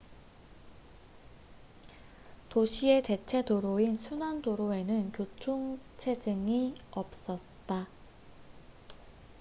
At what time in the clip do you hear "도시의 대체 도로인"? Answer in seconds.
2.49-3.93